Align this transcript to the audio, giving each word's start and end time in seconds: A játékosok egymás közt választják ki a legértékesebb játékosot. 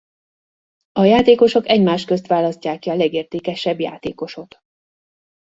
A 0.91 1.03
játékosok 1.03 1.67
egymás 1.69 2.05
közt 2.05 2.27
választják 2.27 2.79
ki 2.79 2.89
a 2.89 2.95
legértékesebb 2.95 3.79
játékosot. 3.79 4.59